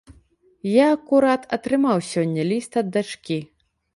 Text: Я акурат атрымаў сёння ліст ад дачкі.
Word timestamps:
Я 0.67 0.85
акурат 0.93 1.43
атрымаў 1.59 1.97
сёння 2.11 2.47
ліст 2.53 2.79
ад 2.83 2.87
дачкі. 2.95 3.39